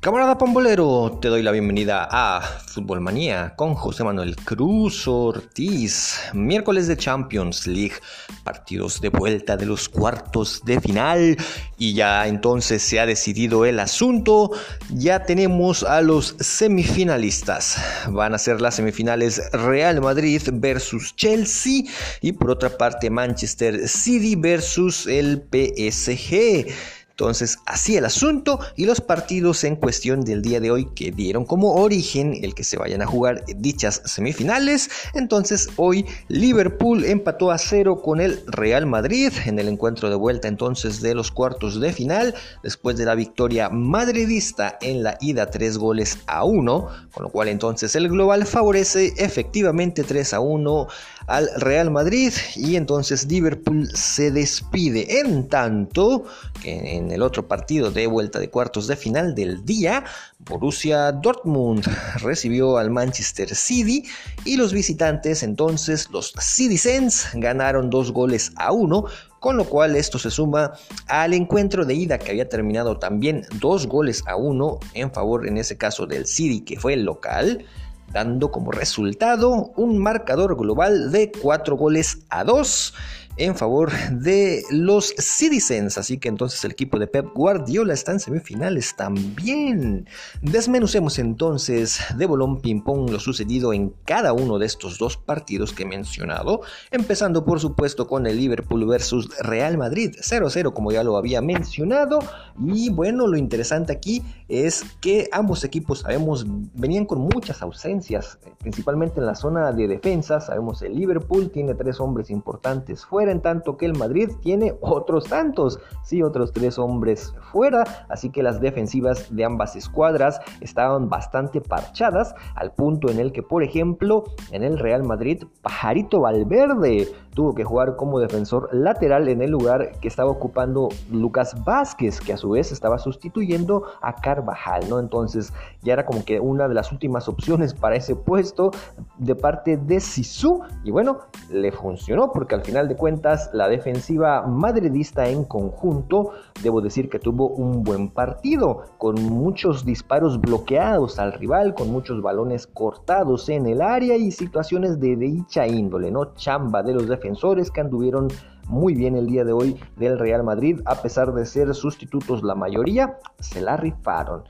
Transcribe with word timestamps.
Camarada 0.00 0.38
Pambolero, 0.38 1.18
te 1.20 1.26
doy 1.26 1.42
la 1.42 1.50
bienvenida 1.50 2.06
a 2.08 2.40
Fútbol 2.40 3.00
Manía 3.00 3.54
con 3.56 3.74
José 3.74 4.04
Manuel 4.04 4.36
Cruz 4.36 5.08
Ortiz. 5.08 6.20
Miércoles 6.32 6.86
de 6.86 6.96
Champions 6.96 7.66
League, 7.66 7.96
partidos 8.44 9.00
de 9.00 9.08
vuelta 9.08 9.56
de 9.56 9.66
los 9.66 9.88
cuartos 9.88 10.62
de 10.64 10.80
final 10.80 11.36
y 11.78 11.94
ya 11.94 12.28
entonces 12.28 12.80
se 12.80 13.00
ha 13.00 13.06
decidido 13.06 13.64
el 13.64 13.80
asunto. 13.80 14.52
Ya 14.94 15.24
tenemos 15.24 15.82
a 15.82 16.00
los 16.00 16.36
semifinalistas. 16.38 17.82
Van 18.08 18.34
a 18.34 18.38
ser 18.38 18.60
las 18.60 18.76
semifinales 18.76 19.50
Real 19.50 20.00
Madrid 20.00 20.42
versus 20.52 21.16
Chelsea 21.16 21.82
y 22.20 22.30
por 22.30 22.52
otra 22.52 22.70
parte 22.70 23.10
Manchester 23.10 23.88
City 23.88 24.36
versus 24.36 25.08
el 25.08 25.42
PSG. 25.50 26.68
Entonces, 27.18 27.58
así 27.66 27.96
el 27.96 28.04
asunto 28.04 28.60
y 28.76 28.86
los 28.86 29.00
partidos 29.00 29.64
en 29.64 29.74
cuestión 29.74 30.20
del 30.20 30.40
día 30.40 30.60
de 30.60 30.70
hoy 30.70 30.84
que 30.94 31.10
dieron 31.10 31.44
como 31.44 31.74
origen 31.74 32.38
el 32.44 32.54
que 32.54 32.62
se 32.62 32.78
vayan 32.78 33.02
a 33.02 33.06
jugar 33.06 33.44
dichas 33.56 34.02
semifinales. 34.04 34.88
Entonces, 35.14 35.68
hoy 35.74 36.06
Liverpool 36.28 37.04
empató 37.04 37.50
a 37.50 37.58
cero 37.58 38.02
con 38.02 38.20
el 38.20 38.40
Real 38.46 38.86
Madrid 38.86 39.32
en 39.46 39.58
el 39.58 39.66
encuentro 39.66 40.10
de 40.10 40.14
vuelta 40.14 40.46
entonces 40.46 41.02
de 41.02 41.16
los 41.16 41.32
cuartos 41.32 41.80
de 41.80 41.92
final, 41.92 42.36
después 42.62 42.96
de 42.96 43.06
la 43.06 43.16
victoria 43.16 43.68
madridista 43.68 44.78
en 44.80 45.02
la 45.02 45.18
ida 45.20 45.50
3 45.50 45.76
goles 45.76 46.20
a 46.28 46.44
1, 46.44 46.88
con 47.12 47.22
lo 47.24 47.30
cual 47.30 47.48
entonces 47.48 47.96
el 47.96 48.08
global 48.08 48.46
favorece 48.46 49.12
efectivamente 49.16 50.04
3 50.04 50.34
a 50.34 50.38
1 50.38 50.86
al 51.28 51.50
Real 51.56 51.90
Madrid 51.90 52.32
y 52.56 52.76
entonces 52.76 53.26
Liverpool 53.30 53.88
se 53.94 54.30
despide. 54.30 55.20
En 55.20 55.48
tanto 55.48 56.24
que 56.62 56.96
en 56.96 57.12
el 57.12 57.22
otro 57.22 57.46
partido 57.46 57.90
de 57.90 58.06
vuelta 58.06 58.40
de 58.40 58.50
cuartos 58.50 58.86
de 58.86 58.96
final 58.96 59.34
del 59.34 59.64
día, 59.64 60.04
Borussia 60.38 61.12
Dortmund 61.12 61.84
recibió 62.22 62.78
al 62.78 62.90
Manchester 62.90 63.54
City 63.54 64.04
y 64.44 64.56
los 64.56 64.72
visitantes 64.72 65.42
entonces, 65.42 66.08
los 66.10 66.32
Citizens, 66.40 67.28
ganaron 67.34 67.90
dos 67.90 68.10
goles 68.10 68.50
a 68.56 68.72
uno 68.72 69.04
con 69.38 69.56
lo 69.56 69.66
cual 69.66 69.94
esto 69.94 70.18
se 70.18 70.30
suma 70.30 70.72
al 71.06 71.32
encuentro 71.32 71.84
de 71.84 71.94
ida 71.94 72.18
que 72.18 72.30
había 72.30 72.48
terminado 72.48 72.98
también 72.98 73.46
dos 73.60 73.86
goles 73.86 74.24
a 74.26 74.34
uno 74.34 74.80
en 74.94 75.12
favor 75.12 75.46
en 75.46 75.58
ese 75.58 75.76
caso 75.76 76.06
del 76.06 76.26
City 76.26 76.62
que 76.62 76.80
fue 76.80 76.94
el 76.94 77.04
local 77.04 77.64
dando 78.12 78.50
como 78.50 78.70
resultado 78.70 79.72
un 79.76 79.98
marcador 79.98 80.56
global 80.56 81.12
de 81.12 81.30
cuatro 81.30 81.76
goles 81.76 82.18
a 82.30 82.44
dos 82.44 82.94
en 83.38 83.56
favor 83.56 83.92
de 84.10 84.62
los 84.70 85.14
Citizens. 85.18 85.96
Así 85.96 86.18
que 86.18 86.28
entonces 86.28 86.64
el 86.64 86.72
equipo 86.72 86.98
de 86.98 87.06
Pep 87.06 87.26
Guardiola 87.34 87.94
está 87.94 88.12
en 88.12 88.20
semifinales 88.20 88.96
también. 88.96 90.08
Desmenucemos 90.42 91.18
entonces 91.18 92.00
de 92.16 92.26
bolón 92.26 92.60
ping-pong 92.60 93.10
lo 93.10 93.20
sucedido 93.20 93.72
en 93.72 93.94
cada 94.04 94.32
uno 94.32 94.58
de 94.58 94.66
estos 94.66 94.98
dos 94.98 95.16
partidos 95.16 95.72
que 95.72 95.84
he 95.84 95.86
mencionado. 95.86 96.60
Empezando 96.90 97.44
por 97.44 97.60
supuesto 97.60 98.06
con 98.06 98.26
el 98.26 98.36
Liverpool 98.36 98.86
versus 98.86 99.28
Real 99.38 99.78
Madrid 99.78 100.14
0-0 100.20 100.72
como 100.72 100.92
ya 100.92 101.04
lo 101.04 101.16
había 101.16 101.40
mencionado. 101.40 102.18
Y 102.64 102.90
bueno, 102.90 103.26
lo 103.26 103.36
interesante 103.36 103.92
aquí 103.92 104.22
es 104.48 104.84
que 105.00 105.28
ambos 105.32 105.62
equipos 105.62 106.00
sabemos 106.00 106.44
venían 106.74 107.06
con 107.06 107.20
muchas 107.20 107.62
ausencias, 107.62 108.38
principalmente 108.58 109.20
en 109.20 109.26
la 109.26 109.34
zona 109.34 109.72
de 109.72 109.86
defensa. 109.86 110.40
Sabemos 110.40 110.82
el 110.82 110.94
Liverpool 110.94 111.50
tiene 111.50 111.74
tres 111.74 112.00
hombres 112.00 112.30
importantes 112.30 113.04
fuera 113.04 113.27
en 113.30 113.40
tanto 113.40 113.76
que 113.76 113.86
el 113.86 113.96
Madrid 113.96 114.30
tiene 114.40 114.74
otros 114.80 115.24
tantos, 115.24 115.78
sí, 116.02 116.22
otros 116.22 116.52
tres 116.52 116.78
hombres 116.78 117.34
fuera, 117.52 117.84
así 118.08 118.30
que 118.30 118.42
las 118.42 118.60
defensivas 118.60 119.34
de 119.34 119.44
ambas 119.44 119.76
escuadras 119.76 120.40
estaban 120.60 121.08
bastante 121.08 121.60
parchadas, 121.60 122.34
al 122.54 122.72
punto 122.72 123.10
en 123.10 123.18
el 123.18 123.32
que, 123.32 123.42
por 123.42 123.62
ejemplo, 123.62 124.24
en 124.52 124.62
el 124.62 124.78
Real 124.78 125.04
Madrid, 125.04 125.44
Pajarito 125.62 126.20
Valverde 126.20 127.08
tuvo 127.34 127.54
que 127.54 127.62
jugar 127.62 127.94
como 127.94 128.18
defensor 128.18 128.68
lateral 128.72 129.28
en 129.28 129.42
el 129.42 129.50
lugar 129.50 129.92
que 130.00 130.08
estaba 130.08 130.30
ocupando 130.30 130.88
Lucas 131.10 131.54
Vázquez, 131.64 132.20
que 132.20 132.32
a 132.32 132.36
su 132.36 132.50
vez 132.50 132.72
estaba 132.72 132.98
sustituyendo 132.98 133.84
a 134.02 134.14
Carvajal, 134.14 134.88
¿no? 134.88 134.98
Entonces 134.98 135.52
ya 135.82 135.92
era 135.92 136.04
como 136.04 136.24
que 136.24 136.40
una 136.40 136.66
de 136.66 136.74
las 136.74 136.90
últimas 136.90 137.28
opciones 137.28 137.74
para 137.74 137.94
ese 137.94 138.16
puesto 138.16 138.72
de 139.18 139.34
parte 139.36 139.76
de 139.76 140.00
Sisu, 140.00 140.62
y 140.82 140.90
bueno, 140.90 141.18
le 141.50 141.70
funcionó 141.70 142.32
porque 142.32 142.56
al 142.56 142.62
final 142.62 142.88
de 142.88 142.96
cuentas 142.96 143.17
la 143.52 143.68
defensiva 143.68 144.42
madridista 144.46 145.28
en 145.28 145.44
conjunto, 145.44 146.32
debo 146.62 146.80
decir 146.80 147.08
que 147.08 147.18
tuvo 147.18 147.48
un 147.48 147.82
buen 147.82 148.08
partido, 148.08 148.84
con 148.98 149.14
muchos 149.22 149.84
disparos 149.84 150.40
bloqueados 150.40 151.18
al 151.18 151.32
rival, 151.32 151.74
con 151.74 151.90
muchos 151.90 152.22
balones 152.22 152.66
cortados 152.66 153.48
en 153.48 153.66
el 153.66 153.80
área 153.80 154.16
y 154.16 154.30
situaciones 154.30 155.00
de 155.00 155.16
dicha 155.16 155.66
índole, 155.66 156.10
¿no? 156.10 156.34
Chamba 156.34 156.82
de 156.82 156.94
los 156.94 157.08
defensores 157.08 157.70
que 157.70 157.80
anduvieron 157.80 158.28
muy 158.68 158.94
bien 158.94 159.16
el 159.16 159.26
día 159.26 159.44
de 159.44 159.52
hoy 159.52 159.76
del 159.96 160.18
Real 160.18 160.44
Madrid, 160.44 160.80
a 160.84 160.96
pesar 160.96 161.32
de 161.32 161.46
ser 161.46 161.74
sustitutos 161.74 162.42
la 162.42 162.54
mayoría, 162.54 163.18
se 163.40 163.60
la 163.60 163.76
rifaron. 163.76 164.44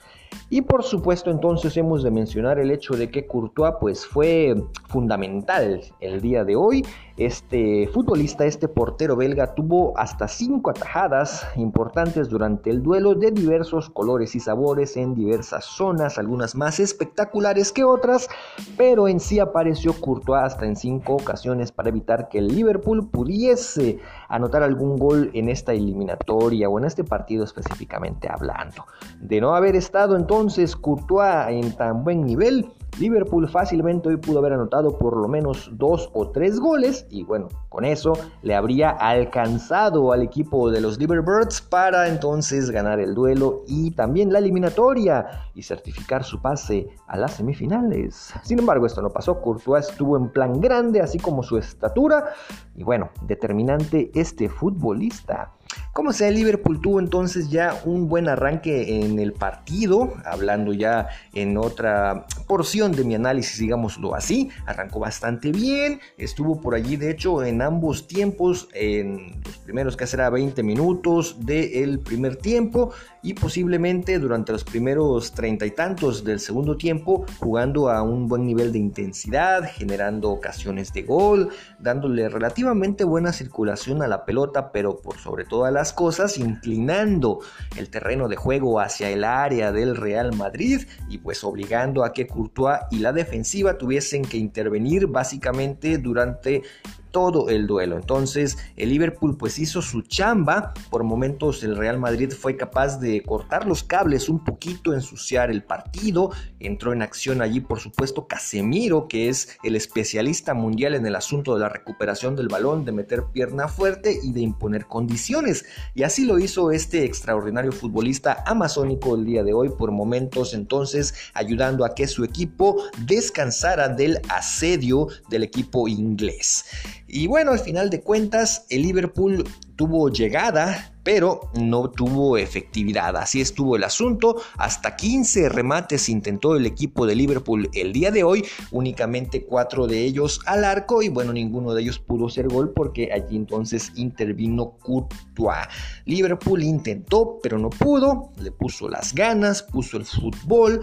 Y 0.50 0.62
por 0.62 0.83
supuesto 0.83 1.31
entonces 1.31 1.77
hemos 1.77 2.03
de 2.03 2.11
mencionar 2.11 2.59
el 2.59 2.71
hecho 2.71 2.94
de 2.94 3.11
que 3.11 3.27
Courtois 3.27 3.75
pues 3.81 4.06
fue 4.06 4.55
fundamental 4.89 5.83
el 6.00 6.21
día 6.22 6.44
de 6.44 6.56
hoy. 6.56 6.87
Este 7.19 7.89
futbolista, 7.93 8.47
este 8.47 8.69
portero 8.69 9.17
belga 9.17 9.55
tuvo 9.55 9.93
hasta 9.99 10.28
cinco 10.28 10.71
atajadas 10.71 11.47
importantes 11.56 12.28
durante 12.28 12.71
el 12.71 12.81
duelo 12.81 13.15
de 13.15 13.33
diversos 13.33 13.91
colores 13.91 14.37
y 14.37 14.41
sabores 14.41 14.97
en 14.97 15.17
diversas 15.17 15.65
zonas, 15.65 16.17
algunas 16.17 16.55
más 16.55 16.78
espectaculares 16.78 17.72
que 17.72 17.83
otras, 17.83 18.28
pero 18.77 19.09
en 19.09 19.19
sí 19.19 19.41
apareció 19.41 19.94
Courtois 20.00 20.44
hasta 20.44 20.65
en 20.65 20.77
cinco 20.77 21.15
ocasiones 21.15 21.72
para 21.72 21.88
evitar 21.88 22.28
que 22.28 22.38
el 22.38 22.47
Liverpool 22.49 23.11
pudiese 23.11 23.99
anotar 24.28 24.62
algún 24.62 24.97
gol 24.97 25.31
en 25.34 25.49
esta 25.49 25.72
eliminatoria 25.72 26.69
o 26.69 26.78
en 26.78 26.84
este 26.84 27.03
partido 27.03 27.43
específicamente 27.43 28.28
hablando. 28.31 28.84
De 29.21 29.41
no 29.41 29.56
haber 29.56 29.75
estado 29.75 30.17
entonces 30.19 30.77
Courtois 30.77 31.49
en 31.49 31.75
tan 31.77 32.05
buen 32.05 32.25
nivel, 32.27 32.67
Liverpool 32.99 33.49
fácilmente 33.49 34.09
hoy 34.09 34.17
pudo 34.17 34.41
haber 34.41 34.55
anotado 34.55 34.99
por 34.99 35.17
lo 35.17 35.29
menos 35.29 35.71
dos 35.75 36.11
o 36.15 36.31
tres 36.31 36.59
goles 36.59 37.06
y 37.11 37.23
bueno, 37.23 37.49
con 37.69 37.84
eso 37.84 38.12
le 38.43 38.56
habría 38.56 38.91
alcanzado 38.91 40.12
al 40.12 40.23
equipo 40.23 40.71
de 40.71 40.81
los 40.81 40.99
Liverbirds 40.99 41.62
para 41.62 42.09
entonces 42.09 42.71
ganar 42.71 42.99
el 42.99 43.15
duelo 43.15 43.62
y 43.69 43.93
también 43.93 44.33
la 44.33 44.41
eliminatoria 44.41 45.49
y 45.55 45.62
certificar 45.62 46.25
su 46.25 46.43
pase 46.43 46.89
a 47.06 47.17
las 47.17 47.35
semifinales. 47.35 48.35
Sin 48.43 48.59
embargo, 48.59 48.87
esto 48.87 49.00
no 49.00 49.11
pasó, 49.11 49.41
Courtois 49.41 49.89
estuvo 49.89 50.17
en 50.17 50.31
plan 50.31 50.61
grande 50.61 51.00
así 51.00 51.19
como 51.19 51.45
su 51.45 51.56
estatura 51.56 52.33
y 52.75 52.83
bueno, 52.83 53.11
determinante 53.23 54.11
este 54.15 54.49
futbolista. 54.49 55.53
Como 55.99 56.13
sea, 56.13 56.31
Liverpool 56.31 56.81
tuvo 56.81 57.01
entonces 57.01 57.51
ya 57.51 57.83
un 57.85 58.07
buen 58.07 58.29
arranque 58.29 59.01
en 59.01 59.19
el 59.19 59.33
partido, 59.33 60.15
hablando 60.25 60.73
ya 60.73 61.09
en 61.35 61.59
otra 61.59 62.25
porción 62.47 62.93
de 62.93 63.03
mi 63.03 63.17
análisis, 63.17 63.59
digámoslo 63.59 64.15
así. 64.15 64.49
Arrancó 64.65 65.01
bastante 65.01 65.51
bien, 65.51 65.99
estuvo 66.17 66.61
por 66.61 66.77
allí, 66.77 66.95
de 66.95 67.11
hecho, 67.11 67.43
en 67.43 67.63
ambos 67.63 68.07
tiempos, 68.07 68.69
en 68.75 69.41
los 69.45 69.59
primeros 69.59 69.97
que 69.97 70.07
será 70.07 70.31
20 70.31 70.63
minutos 70.63 71.45
del 71.45 71.99
primer 71.99 72.37
tiempo 72.37 72.93
y 73.21 73.35
posiblemente 73.35 74.21
durante 74.21 74.53
los 74.53 74.63
primeros 74.63 75.33
treinta 75.33 75.67
y 75.67 75.73
tantos 75.73 76.23
del 76.23 76.39
segundo 76.39 76.77
tiempo, 76.77 77.27
jugando 77.41 77.91
a 77.91 78.03
un 78.03 78.29
buen 78.29 78.47
nivel 78.47 78.71
de 78.71 78.79
intensidad, 78.79 79.65
generando 79.65 80.31
ocasiones 80.31 80.93
de 80.93 81.03
gol, 81.03 81.49
dándole 81.81 82.29
relativamente 82.29 83.03
buena 83.03 83.33
circulación 83.33 84.01
a 84.01 84.06
la 84.06 84.25
pelota, 84.25 84.71
pero 84.71 84.99
por 85.03 85.19
sobre 85.19 85.44
todas 85.44 85.73
las 85.73 85.88
cosas, 85.93 86.38
inclinando 86.38 87.40
el 87.76 87.90
terreno 87.90 88.29
de 88.29 88.37
juego 88.37 88.81
hacia 88.81 89.11
el 89.11 89.25
área 89.25 89.73
del 89.73 89.96
Real 89.96 90.35
Madrid 90.35 90.82
y 91.08 91.19
pues 91.19 91.44
obligando 91.44 92.05
a 92.05 92.12
que 92.12 92.26
Courtois 92.26 92.81
y 92.90 92.99
la 92.99 93.12
defensiva 93.12 93.79
tuviesen 93.79 94.23
que 94.23 94.37
intervenir 94.37 95.06
básicamente 95.06 95.99
durante 95.99 96.62
todo 97.10 97.49
el 97.49 97.66
duelo. 97.66 97.96
Entonces 97.96 98.58
el 98.76 98.90
Liverpool 98.90 99.37
pues 99.37 99.58
hizo 99.58 99.82
su 99.82 100.02
chamba. 100.02 100.75
Por 100.90 101.05
momentos 101.05 101.62
el 101.64 101.76
Real 101.76 101.99
Madrid 101.99 102.32
fue 102.32 102.56
capaz 102.56 102.99
de 102.99 103.22
cortar 103.22 103.66
los 103.66 103.82
cables 103.82 104.28
un 104.28 104.44
poquito, 104.44 104.94
ensuciar 104.94 105.50
el 105.50 105.62
partido. 105.62 106.31
Entró 106.60 106.93
en 106.93 107.02
acción 107.02 107.43
allí 107.43 107.60
por 107.60 107.81
supuesto 107.81 108.26
Casemiro, 108.26 109.08
que 109.08 109.28
es 109.28 109.58
el 109.62 109.76
especialista 109.76 110.55
mundial 110.55 110.94
en 110.94 111.06
el 111.06 111.16
asunto 111.16 111.55
de 111.55 111.60
la 111.60 111.69
recuperación 111.69 112.37
del 112.37 112.49
balón, 112.49 112.84
de 112.84 112.93
meter 112.93 113.25
pierna 113.32 113.69
fuerte 113.69 114.19
y 114.22 114.32
de 114.32 114.40
imponer 114.40 114.87
condiciones. 114.87 115.64
Y 115.94 116.02
así 116.02 116.25
lo 116.25 116.38
hizo 116.38 116.70
este 116.70 117.05
extraordinario 117.05 117.72
futbolista 117.72 118.43
amazónico 118.46 119.14
el 119.14 119.25
día 119.25 119.43
de 119.43 119.52
hoy 119.52 119.70
por 119.70 119.90
momentos 119.90 120.55
entonces 120.55 121.14
ayudando 121.34 121.84
a 121.84 121.94
que 121.94 122.06
su 122.06 122.25
equipo 122.25 122.82
descansara 123.06 123.88
del 123.88 124.20
asedio 124.28 125.08
del 125.28 125.43
equipo 125.43 125.88
inglés. 125.88 126.64
Y 127.10 127.26
bueno, 127.26 127.52
al 127.52 127.58
final 127.58 127.88
de 127.88 128.02
cuentas, 128.02 128.66
el 128.69 128.82
Liverpool 128.82 129.43
tuvo 129.76 130.10
llegada, 130.10 130.93
pero 131.02 131.40
no 131.55 131.88
tuvo 131.88 132.37
efectividad. 132.37 133.16
Así 133.16 133.40
estuvo 133.40 133.76
el 133.76 133.84
asunto. 133.84 134.43
Hasta 134.58 134.94
15 134.94 135.49
remates 135.49 136.10
intentó 136.10 136.55
el 136.55 136.66
equipo 136.66 137.06
de 137.06 137.14
Liverpool 137.14 137.70
el 137.72 137.94
día 137.94 138.10
de 138.10 138.25
hoy, 138.25 138.44
únicamente 138.72 139.46
4 139.46 139.87
de 139.87 140.05
ellos 140.05 140.40
al 140.44 140.64
arco 140.64 141.00
y 141.00 141.08
bueno, 141.08 141.32
ninguno 141.32 141.72
de 141.72 141.81
ellos 141.81 141.99
pudo 141.99 142.28
ser 142.28 142.49
gol 142.49 142.72
porque 142.75 143.10
allí 143.10 143.37
entonces 143.37 143.90
intervino 143.94 144.76
Courtois. 144.82 145.66
Liverpool 146.05 146.62
intentó, 146.62 147.38
pero 147.43 147.56
no 147.58 147.70
pudo, 147.70 148.32
le 148.43 148.52
puso 148.52 148.87
las 148.88 149.14
ganas, 149.14 149.62
puso 149.62 149.96
el 149.96 150.05
fútbol 150.05 150.82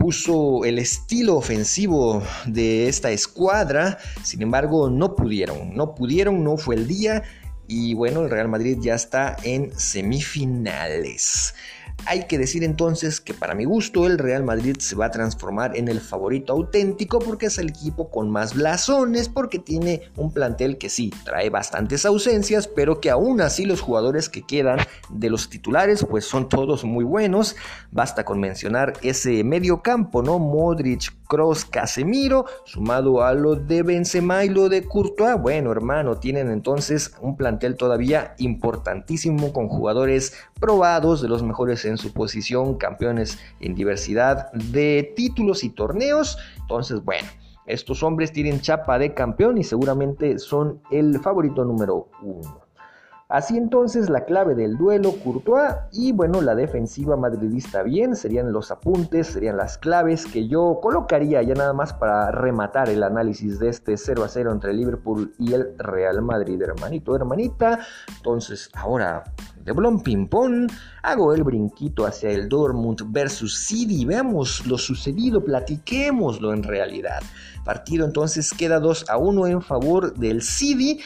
puso 0.00 0.64
el 0.64 0.78
estilo 0.78 1.36
ofensivo 1.36 2.22
de 2.46 2.88
esta 2.88 3.10
escuadra, 3.10 3.98
sin 4.22 4.40
embargo 4.40 4.88
no 4.88 5.14
pudieron, 5.14 5.76
no 5.76 5.94
pudieron, 5.94 6.42
no 6.42 6.56
fue 6.56 6.76
el 6.76 6.88
día 6.88 7.22
y 7.68 7.92
bueno, 7.92 8.22
el 8.22 8.30
Real 8.30 8.48
Madrid 8.48 8.78
ya 8.80 8.94
está 8.94 9.36
en 9.42 9.78
semifinales. 9.78 11.54
Hay 12.06 12.26
que 12.26 12.38
decir 12.38 12.64
entonces 12.64 13.20
que 13.20 13.34
para 13.34 13.54
mi 13.54 13.64
gusto 13.64 14.06
el 14.06 14.18
Real 14.18 14.42
Madrid 14.42 14.76
se 14.78 14.96
va 14.96 15.06
a 15.06 15.10
transformar 15.10 15.76
en 15.76 15.88
el 15.88 16.00
favorito 16.00 16.52
auténtico 16.52 17.18
porque 17.18 17.46
es 17.46 17.58
el 17.58 17.68
equipo 17.68 18.10
con 18.10 18.30
más 18.30 18.54
blasones, 18.54 19.28
porque 19.28 19.58
tiene 19.58 20.02
un 20.16 20.32
plantel 20.32 20.78
que 20.78 20.88
sí, 20.88 21.12
trae 21.24 21.50
bastantes 21.50 22.04
ausencias, 22.06 22.66
pero 22.68 23.00
que 23.00 23.10
aún 23.10 23.40
así 23.40 23.64
los 23.64 23.80
jugadores 23.80 24.28
que 24.28 24.42
quedan 24.42 24.78
de 25.08 25.30
los 25.30 25.50
titulares 25.50 26.04
pues 26.08 26.24
son 26.24 26.48
todos 26.48 26.84
muy 26.84 27.04
buenos. 27.04 27.56
Basta 27.90 28.24
con 28.24 28.40
mencionar 28.40 28.94
ese 29.02 29.44
medio 29.44 29.82
campo, 29.82 30.22
¿no? 30.22 30.38
Modric, 30.38 31.12
Cross, 31.30 31.64
Casemiro, 31.64 32.44
sumado 32.64 33.22
a 33.22 33.32
lo 33.32 33.54
de 33.54 33.84
Benzema 33.84 34.44
y 34.44 34.48
lo 34.48 34.68
de 34.68 34.82
Courtois. 34.82 35.40
Bueno, 35.40 35.70
hermano, 35.70 36.18
tienen 36.18 36.50
entonces 36.50 37.14
un 37.20 37.36
plantel 37.36 37.76
todavía 37.76 38.34
importantísimo 38.38 39.52
con 39.52 39.68
jugadores 39.68 40.34
probados 40.58 41.22
de 41.22 41.28
los 41.28 41.44
mejores 41.44 41.84
en 41.84 41.98
su 41.98 42.12
posición, 42.12 42.74
campeones 42.76 43.38
en 43.60 43.76
diversidad 43.76 44.50
de 44.52 45.12
títulos 45.14 45.62
y 45.62 45.70
torneos. 45.70 46.36
Entonces, 46.58 47.04
bueno, 47.04 47.28
estos 47.66 48.02
hombres 48.02 48.32
tienen 48.32 48.60
chapa 48.60 48.98
de 48.98 49.14
campeón 49.14 49.56
y 49.56 49.62
seguramente 49.62 50.40
son 50.40 50.82
el 50.90 51.20
favorito 51.20 51.64
número 51.64 52.08
uno. 52.22 52.69
Así 53.30 53.56
entonces 53.56 54.10
la 54.10 54.24
clave 54.24 54.56
del 54.56 54.76
duelo 54.76 55.12
Courtois 55.22 55.74
y 55.92 56.10
bueno 56.10 56.40
la 56.40 56.56
defensiva 56.56 57.16
madridista 57.16 57.84
bien 57.84 58.16
serían 58.16 58.52
los 58.52 58.72
apuntes, 58.72 59.28
serían 59.28 59.56
las 59.56 59.78
claves 59.78 60.26
que 60.26 60.48
yo 60.48 60.80
colocaría 60.82 61.40
ya 61.40 61.54
nada 61.54 61.72
más 61.72 61.92
para 61.92 62.32
rematar 62.32 62.88
el 62.88 63.04
análisis 63.04 63.60
de 63.60 63.68
este 63.68 63.96
0 63.96 64.24
a 64.24 64.28
0 64.28 64.50
entre 64.50 64.72
Liverpool 64.72 65.32
y 65.38 65.52
el 65.52 65.78
Real 65.78 66.22
Madrid, 66.22 66.60
hermanito, 66.60 67.14
hermanita. 67.14 67.78
Entonces 68.16 68.68
ahora 68.74 69.22
de 69.62 69.70
Blom 69.70 70.02
Ping 70.02 70.26
Pong 70.26 70.68
hago 71.04 71.32
el 71.32 71.44
brinquito 71.44 72.06
hacia 72.06 72.30
el 72.30 72.48
Dortmund 72.48 73.12
versus 73.12 73.56
City, 73.56 74.04
veamos 74.04 74.66
lo 74.66 74.76
sucedido, 74.76 75.44
platiquémoslo 75.44 76.52
en 76.52 76.64
realidad. 76.64 77.20
Partido 77.64 78.06
entonces 78.06 78.52
queda 78.52 78.80
2 78.80 79.08
a 79.08 79.18
1 79.18 79.46
en 79.46 79.62
favor 79.62 80.14
del 80.14 80.42
City, 80.42 81.00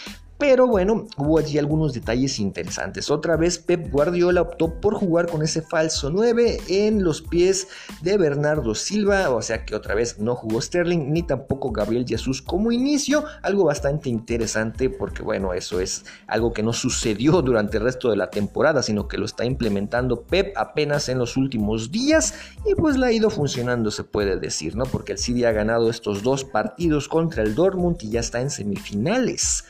pero 0.46 0.66
bueno, 0.66 1.06
hubo 1.16 1.38
allí 1.38 1.56
algunos 1.56 1.94
detalles 1.94 2.38
interesantes. 2.38 3.10
Otra 3.10 3.34
vez 3.38 3.58
Pep 3.58 3.90
Guardiola 3.90 4.42
optó 4.42 4.78
por 4.78 4.94
jugar 4.94 5.26
con 5.26 5.42
ese 5.42 5.62
falso 5.62 6.10
9 6.10 6.58
en 6.68 7.02
los 7.02 7.22
pies 7.22 7.66
de 8.02 8.18
Bernardo 8.18 8.74
Silva, 8.74 9.30
o 9.30 9.40
sea 9.40 9.64
que 9.64 9.74
otra 9.74 9.94
vez 9.94 10.18
no 10.18 10.34
jugó 10.34 10.60
Sterling 10.60 11.10
ni 11.14 11.22
tampoco 11.22 11.72
Gabriel 11.72 12.04
Jesús 12.06 12.42
como 12.42 12.72
inicio, 12.72 13.24
algo 13.40 13.64
bastante 13.64 14.10
interesante 14.10 14.90
porque 14.90 15.22
bueno, 15.22 15.54
eso 15.54 15.80
es 15.80 16.04
algo 16.26 16.52
que 16.52 16.62
no 16.62 16.74
sucedió 16.74 17.40
durante 17.42 17.78
el 17.78 17.84
resto 17.84 18.10
de 18.10 18.16
la 18.16 18.28
temporada, 18.28 18.82
sino 18.82 19.08
que 19.08 19.16
lo 19.16 19.24
está 19.24 19.46
implementando 19.46 20.24
Pep 20.24 20.52
apenas 20.58 21.08
en 21.08 21.20
los 21.20 21.38
últimos 21.38 21.90
días 21.90 22.34
y 22.66 22.74
pues 22.74 22.98
le 22.98 23.06
ha 23.06 23.12
ido 23.12 23.30
funcionando, 23.30 23.90
se 23.90 24.04
puede 24.04 24.36
decir, 24.36 24.76
¿no? 24.76 24.84
Porque 24.84 25.12
el 25.12 25.18
City 25.18 25.44
ha 25.44 25.52
ganado 25.52 25.88
estos 25.88 26.22
dos 26.22 26.44
partidos 26.44 27.08
contra 27.08 27.42
el 27.42 27.54
Dortmund 27.54 27.96
y 28.02 28.10
ya 28.10 28.20
está 28.20 28.42
en 28.42 28.50
semifinales. 28.50 29.64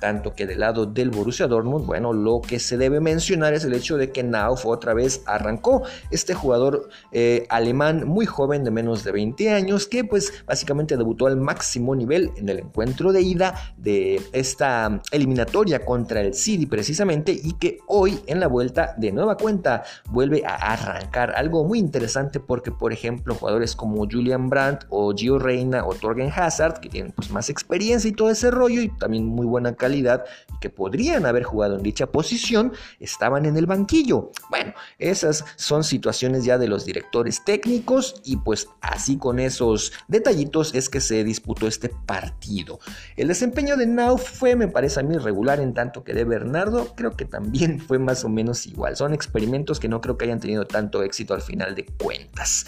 Tanto 0.00 0.34
que 0.34 0.46
del 0.46 0.60
lado 0.60 0.86
del 0.86 1.10
Borussia 1.10 1.46
Dortmund, 1.46 1.86
bueno, 1.86 2.12
lo 2.12 2.40
que 2.40 2.58
se 2.58 2.76
debe 2.76 3.00
mencionar 3.00 3.54
es 3.54 3.64
el 3.64 3.74
hecho 3.74 3.96
de 3.96 4.10
que 4.10 4.22
Nauf 4.22 4.66
otra 4.66 4.94
vez 4.94 5.22
arrancó. 5.26 5.82
Este 6.10 6.34
jugador 6.34 6.88
eh, 7.12 7.46
alemán 7.48 8.06
muy 8.06 8.26
joven 8.26 8.64
de 8.64 8.70
menos 8.70 9.04
de 9.04 9.12
20 9.12 9.50
años 9.50 9.86
que 9.86 10.04
pues 10.04 10.44
básicamente 10.46 10.96
debutó 10.96 11.26
al 11.26 11.36
máximo 11.36 11.94
nivel 11.94 12.30
en 12.36 12.48
el 12.48 12.60
encuentro 12.60 13.12
de 13.12 13.22
ida 13.22 13.54
de 13.76 14.22
esta 14.32 15.00
eliminatoria 15.10 15.84
contra 15.84 16.20
el 16.20 16.34
City 16.34 16.66
precisamente 16.66 17.32
y 17.32 17.54
que 17.54 17.78
hoy 17.86 18.20
en 18.26 18.40
la 18.40 18.46
vuelta 18.46 18.94
de 18.96 19.12
nueva 19.12 19.36
cuenta 19.36 19.82
vuelve 20.10 20.42
a 20.46 20.54
arrancar. 20.54 21.34
Algo 21.36 21.64
muy 21.64 21.78
interesante 21.78 22.40
porque 22.40 22.70
por 22.70 22.92
ejemplo 22.92 23.34
jugadores 23.34 23.76
como 23.76 24.06
Julian 24.08 24.48
Brandt 24.48 24.84
o 24.88 25.12
Gio 25.14 25.38
Reina 25.38 25.84
o 25.84 25.94
Torgen 25.94 26.30
Hazard 26.34 26.80
que 26.80 26.88
tienen 26.88 27.12
pues 27.12 27.30
más 27.30 27.50
experiencia 27.50 28.08
y 28.08 28.12
todo 28.12 28.30
ese 28.30 28.50
rollo 28.50 28.80
y 28.80 28.88
también 28.88 29.26
muy 29.26 29.46
buena 29.46 29.69
calidad 29.74 30.24
y 30.54 30.58
que 30.60 30.70
podrían 30.70 31.26
haber 31.26 31.44
jugado 31.44 31.76
en 31.76 31.82
dicha 31.82 32.06
posición, 32.06 32.72
estaban 32.98 33.46
en 33.46 33.56
el 33.56 33.66
banquillo. 33.66 34.30
Bueno, 34.50 34.74
esas 34.98 35.44
son 35.56 35.84
situaciones 35.84 36.44
ya 36.44 36.58
de 36.58 36.68
los 36.68 36.84
directores 36.84 37.44
técnicos 37.44 38.20
y 38.24 38.36
pues 38.36 38.68
así 38.80 39.16
con 39.16 39.38
esos 39.38 39.92
detallitos 40.08 40.74
es 40.74 40.88
que 40.88 41.00
se 41.00 41.24
disputó 41.24 41.66
este 41.66 41.88
partido. 41.88 42.80
El 43.16 43.28
desempeño 43.28 43.76
de 43.76 43.86
Nau 43.86 44.18
fue, 44.18 44.56
me 44.56 44.68
parece 44.68 45.00
a 45.00 45.02
mí, 45.02 45.16
regular 45.16 45.60
en 45.60 45.74
tanto 45.74 46.04
que 46.04 46.14
de 46.14 46.24
Bernardo 46.24 46.94
creo 46.96 47.12
que 47.12 47.24
también 47.24 47.80
fue 47.80 47.98
más 47.98 48.24
o 48.24 48.28
menos 48.28 48.66
igual. 48.66 48.96
Son 48.96 49.14
experimentos 49.14 49.80
que 49.80 49.88
no 49.88 50.00
creo 50.00 50.16
que 50.16 50.26
hayan 50.26 50.40
tenido 50.40 50.66
tanto 50.66 51.02
éxito 51.02 51.34
al 51.34 51.42
final 51.42 51.74
de 51.74 51.86
cuentas. 51.86 52.66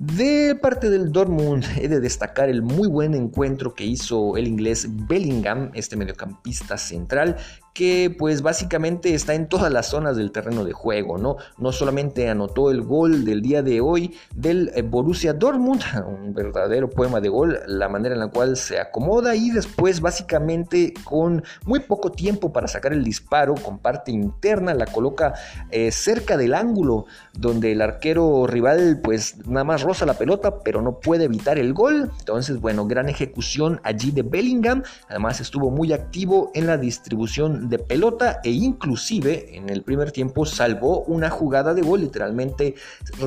De 0.00 0.54
parte 0.54 0.90
del 0.90 1.10
Dortmund 1.10 1.64
he 1.76 1.88
de 1.88 1.98
destacar 1.98 2.48
el 2.48 2.62
muy 2.62 2.86
buen 2.86 3.14
encuentro 3.14 3.74
que 3.74 3.82
hizo 3.82 4.36
el 4.36 4.46
inglés 4.46 4.86
Bellingham, 5.08 5.72
este 5.74 5.96
mediocampista 5.96 6.78
central, 6.78 7.36
que 7.78 8.12
pues 8.18 8.42
básicamente 8.42 9.14
está 9.14 9.34
en 9.34 9.48
todas 9.48 9.70
las 9.70 9.86
zonas 9.86 10.16
del 10.16 10.32
terreno 10.32 10.64
de 10.64 10.72
juego, 10.72 11.16
¿no? 11.16 11.36
No 11.58 11.70
solamente 11.70 12.28
anotó 12.28 12.72
el 12.72 12.82
gol 12.82 13.24
del 13.24 13.40
día 13.40 13.62
de 13.62 13.80
hoy 13.80 14.16
del 14.34 14.72
eh, 14.74 14.82
Borussia 14.82 15.32
Dortmund, 15.32 15.82
un 16.08 16.34
verdadero 16.34 16.90
poema 16.90 17.20
de 17.20 17.28
gol, 17.28 17.60
la 17.68 17.88
manera 17.88 18.16
en 18.16 18.20
la 18.20 18.32
cual 18.32 18.56
se 18.56 18.80
acomoda 18.80 19.36
y 19.36 19.50
después 19.50 20.00
básicamente 20.00 20.92
con 21.04 21.44
muy 21.66 21.78
poco 21.78 22.10
tiempo 22.10 22.52
para 22.52 22.66
sacar 22.66 22.92
el 22.92 23.04
disparo 23.04 23.54
con 23.54 23.78
parte 23.78 24.10
interna 24.10 24.74
la 24.74 24.86
coloca 24.86 25.34
eh, 25.70 25.92
cerca 25.92 26.36
del 26.36 26.54
ángulo 26.54 27.06
donde 27.32 27.70
el 27.70 27.80
arquero 27.80 28.48
rival 28.48 28.98
pues 29.04 29.46
nada 29.46 29.62
más 29.62 29.82
roza 29.82 30.04
la 30.04 30.14
pelota 30.14 30.64
pero 30.64 30.82
no 30.82 30.98
puede 30.98 31.26
evitar 31.26 31.60
el 31.60 31.74
gol. 31.74 32.10
Entonces 32.18 32.60
bueno, 32.60 32.88
gran 32.88 33.08
ejecución 33.08 33.80
allí 33.84 34.10
de 34.10 34.22
Bellingham, 34.22 34.82
además 35.08 35.40
estuvo 35.40 35.70
muy 35.70 35.92
activo 35.92 36.50
en 36.54 36.66
la 36.66 36.76
distribución 36.76 37.67
de 37.68 37.78
pelota 37.78 38.40
e 38.44 38.50
inclusive 38.50 39.56
en 39.56 39.68
el 39.68 39.82
primer 39.82 40.12
tiempo 40.12 40.46
salvó 40.46 41.04
una 41.04 41.30
jugada 41.30 41.74
de 41.74 41.82
gol, 41.82 42.00
literalmente 42.00 42.74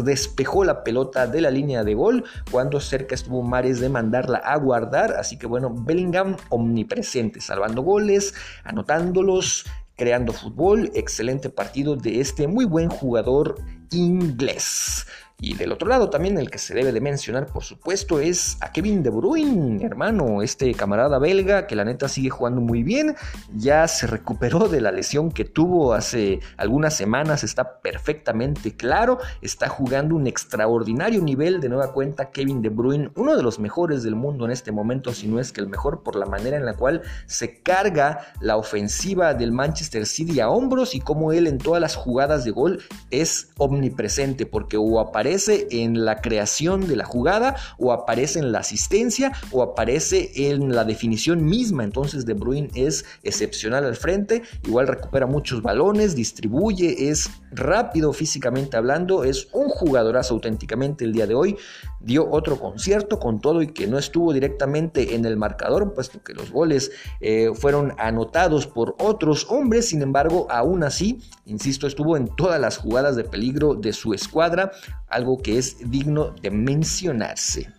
despejó 0.04 0.64
la 0.64 0.84
pelota 0.84 1.28
de 1.28 1.42
la 1.42 1.52
línea 1.52 1.84
de 1.84 1.94
gol 1.94 2.24
cuando 2.52 2.80
cerca 2.80 3.16
estuvo 3.16 3.44
Mares 3.44 3.80
de 3.80 3.90
mandarla 3.90 4.40
a 4.40 4.58
guardar, 4.58 5.14
así 5.14 5.38
que 5.38 5.48
bueno, 5.48 5.74
Bellingham 5.74 6.38
omnipresente, 6.50 7.42
salvando 7.42 7.82
goles, 7.82 8.34
anotándolos, 8.64 9.66
creando 9.96 10.34
fútbol, 10.34 10.92
excelente 10.96 11.50
partido 11.50 11.96
de 11.96 12.22
este 12.22 12.48
muy 12.48 12.66
buen 12.66 12.90
jugador 12.90 13.56
inglés. 13.92 15.06
Y 15.44 15.56
del 15.56 15.72
otro 15.72 15.88
lado 15.88 16.12
también 16.12 16.38
el 16.38 16.52
que 16.52 16.60
se 16.60 16.76
debe 16.76 16.92
de 16.92 17.02
mencionar, 17.02 17.48
por 17.48 17.64
supuesto, 17.64 18.20
es 18.20 18.58
a 18.62 18.72
Kevin 18.72 19.02
De 19.02 19.10
Bruyne, 19.10 19.84
hermano, 19.84 20.44
este 20.44 20.72
camarada 20.76 21.18
belga 21.18 21.66
que 21.66 21.76
la 21.76 21.84
neta 21.84 22.08
sigue 22.08 22.30
jugando 22.30 22.62
muy 22.62 22.84
bien, 22.84 23.16
ya 23.56 23.88
se 23.88 24.06
recuperó 24.06 24.70
de 24.70 24.82
la 24.82 24.92
lesión 24.92 25.32
que 25.32 25.44
tuvo 25.44 25.96
hace 25.96 26.42
algunas 26.58 26.94
semanas, 26.96 27.44
está 27.44 27.82
perfectamente 27.82 28.76
claro, 28.76 29.18
está 29.42 29.68
jugando 29.68 30.16
un 30.16 30.28
extraordinario 30.28 31.24
nivel 31.24 31.60
de 31.60 31.70
nueva 31.70 31.92
cuenta 31.92 32.30
Kevin 32.30 32.62
De 32.62 32.70
Bruyne, 32.70 33.10
uno 33.16 33.36
de 33.36 33.42
los 33.42 33.58
mejores 33.58 34.04
del 34.04 34.14
mundo 34.14 34.46
en 34.46 34.52
este 34.52 34.72
momento, 34.72 35.12
si 35.12 35.28
no 35.28 35.40
es 35.40 35.52
que 35.52 35.62
el 35.62 35.70
mejor 35.70 36.04
por 36.04 36.18
la 36.18 36.28
manera 36.28 36.56
en 36.56 36.68
la 36.68 36.76
cual 36.76 37.02
se 37.26 37.64
carga 37.64 38.32
la 38.42 38.58
ofensiva 38.58 39.34
del 39.34 39.52
Manchester 39.52 40.06
City 40.06 40.40
a 40.40 40.50
hombros 40.50 40.94
y 40.94 41.00
como 41.00 41.32
él 41.32 41.48
en 41.48 41.58
todas 41.58 41.82
las 41.82 41.96
jugadas 41.96 42.46
de 42.46 42.52
gol 42.52 42.84
es 43.10 43.50
omnipresente 43.58 44.46
porque 44.46 44.78
o 44.78 45.00
aparece 45.00 45.31
aparece 45.32 45.68
en 45.72 46.04
la 46.04 46.20
creación 46.20 46.90
de 46.90 46.98
la 46.98 47.06
jugada 47.06 47.56
o 47.78 47.94
aparece 47.94 48.40
en 48.40 48.52
la 48.52 48.60
asistencia 48.60 49.32
o 49.52 49.64
aparece 49.64 50.30
en 50.36 50.76
la 50.76 50.84
definición 50.84 51.46
misma. 51.46 51.86
Entonces 51.86 52.26
De 52.26 52.34
Bruyne 52.34 52.70
es 52.76 53.06
excepcional 53.24 53.86
al 53.86 53.96
frente, 53.96 54.42
igual 54.68 54.88
recupera 54.88 55.28
muchos 55.28 55.62
balones, 55.62 56.16
distribuye, 56.16 57.10
es 57.10 57.30
rápido 57.54 58.12
físicamente 58.12 58.76
hablando, 58.76 59.24
es 59.24 59.48
un 59.54 59.70
jugadorazo 59.70 60.34
auténticamente 60.34 61.06
el 61.06 61.14
día 61.14 61.28
de 61.28 61.36
hoy. 61.36 61.56
Dio 62.02 62.30
otro 62.30 62.60
concierto 62.60 63.20
con 63.20 63.40
todo 63.40 63.62
y 63.62 63.68
que 63.68 63.88
no 63.88 63.98
estuvo 63.98 64.34
directamente 64.34 65.16
en 65.16 65.24
el 65.24 65.38
marcador, 65.38 65.94
puesto 65.94 66.22
que 66.24 66.34
los 66.34 66.52
goles 66.52 66.92
eh, 67.22 67.52
fueron 67.54 67.94
anotados 68.00 68.68
por 68.68 68.96
otros 69.00 69.46
hombres, 69.50 69.90
sin 69.90 70.02
embargo, 70.02 70.48
aún 70.50 70.84
así, 70.84 71.22
insisto, 71.46 71.88
estuvo 71.88 72.18
en 72.18 72.28
todas 72.36 72.60
las 72.60 72.78
jugadas 72.78 73.16
de 73.16 73.24
peligro 73.24 73.76
de 73.76 73.94
su 73.94 74.14
escuadra, 74.14 74.72
algo 75.12 75.38
que 75.42 75.58
es 75.58 75.78
digno 75.92 76.32
de 76.42 76.52
mencionarse. 76.52 77.70